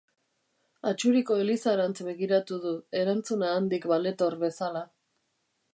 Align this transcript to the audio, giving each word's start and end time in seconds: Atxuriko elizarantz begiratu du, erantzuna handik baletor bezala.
Atxuriko 0.91 1.37
elizarantz 1.43 1.95
begiratu 2.07 2.59
du, 2.65 2.73
erantzuna 3.03 3.53
handik 3.61 3.87
baletor 3.95 4.39
bezala. 4.47 4.85